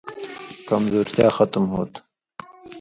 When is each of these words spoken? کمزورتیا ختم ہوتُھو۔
کمزورتیا 0.67 1.27
ختم 1.37 1.63
ہوتُھو۔ 1.73 2.01